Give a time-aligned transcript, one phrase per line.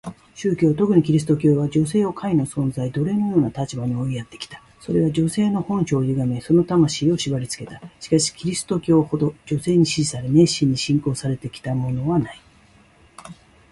[0.33, 4.59] 宗教、特にキリスト教は、女性を下位の存在、奴隷のような立場に追いやってきた。
[4.79, 7.79] それは女性の本性を歪め、その魂を縛りつけた。
[7.99, 12.41] しかしキリスト教ほど女性に支持され、熱心に信仰されてきたものはない。